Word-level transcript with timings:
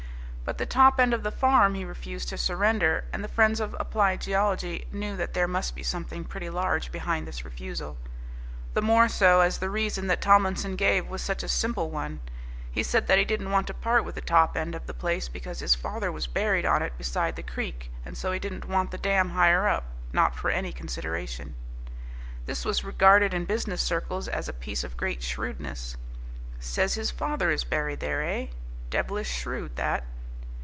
But 0.43 0.57
the 0.57 0.65
top 0.65 0.99
end 0.99 1.13
of 1.13 1.23
the 1.23 1.31
farm 1.31 1.75
he 1.75 1.85
refused 1.85 2.27
to 2.27 2.37
surrender, 2.37 3.05
and 3.13 3.23
the 3.23 3.29
friends 3.29 3.61
of 3.61 3.73
applied 3.79 4.19
geology 4.19 4.85
knew 4.91 5.15
that 5.15 5.33
there 5.33 5.47
must 5.47 5.75
be 5.77 5.83
something 5.83 6.25
pretty 6.25 6.49
large 6.49 6.91
behind 6.91 7.25
this 7.25 7.45
refusal; 7.45 7.95
the 8.73 8.81
more 8.81 9.07
so 9.07 9.39
as 9.39 9.59
the 9.59 9.69
reason 9.69 10.07
that 10.07 10.19
Tomlinson 10.19 10.75
gave 10.75 11.07
was 11.07 11.21
such 11.21 11.41
a 11.41 11.47
simple 11.47 11.89
one. 11.89 12.19
He 12.69 12.83
said 12.83 13.07
that 13.07 13.17
he 13.17 13.23
didn't 13.23 13.49
want 13.51 13.65
to 13.67 13.73
part 13.73 14.03
with 14.03 14.15
the 14.15 14.19
top 14.21 14.57
end 14.57 14.75
of 14.75 14.87
the 14.87 14.93
place 14.93 15.29
because 15.29 15.59
his 15.61 15.73
father 15.73 16.11
was 16.11 16.27
buried 16.27 16.65
on 16.65 16.81
it 16.83 16.97
beside 16.97 17.37
the 17.37 17.43
creek, 17.43 17.89
and 18.03 18.17
so 18.17 18.33
he 18.33 18.39
didn't 18.39 18.65
want 18.67 18.91
the 18.91 18.97
dam 18.97 19.29
higher 19.29 19.69
up, 19.69 19.85
not 20.11 20.35
for 20.35 20.49
any 20.49 20.73
consideration. 20.73 21.55
This 22.45 22.65
was 22.65 22.83
regarded 22.83 23.33
in 23.33 23.45
business 23.45 23.81
circles 23.81 24.27
as 24.27 24.49
a 24.49 24.53
piece 24.53 24.83
of 24.83 24.97
great 24.97 25.23
shrewdness. 25.23 25.95
"Says 26.59 26.95
his 26.95 27.09
father 27.09 27.51
is 27.51 27.63
buried 27.63 28.01
there, 28.01 28.21
eh? 28.21 28.47
Devilish 28.89 29.29
shrewd 29.31 29.77
that!" 29.77 30.03